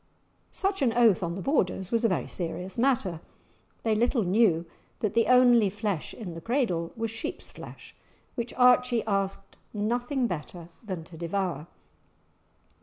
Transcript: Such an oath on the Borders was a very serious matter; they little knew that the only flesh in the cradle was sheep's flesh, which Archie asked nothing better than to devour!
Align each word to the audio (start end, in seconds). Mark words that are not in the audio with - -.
Such 0.51 0.81
an 0.81 0.93
oath 0.93 1.21
on 1.21 1.35
the 1.35 1.43
Borders 1.43 1.91
was 1.91 2.03
a 2.03 2.09
very 2.09 2.25
serious 2.27 2.75
matter; 2.75 3.21
they 3.83 3.93
little 3.93 4.23
knew 4.23 4.65
that 4.99 5.13
the 5.13 5.27
only 5.27 5.69
flesh 5.69 6.11
in 6.11 6.33
the 6.33 6.41
cradle 6.41 6.91
was 6.97 7.11
sheep's 7.11 7.51
flesh, 7.51 7.93
which 8.33 8.51
Archie 8.55 9.05
asked 9.05 9.57
nothing 9.75 10.25
better 10.25 10.69
than 10.83 11.03
to 11.03 11.17
devour! 11.19 11.67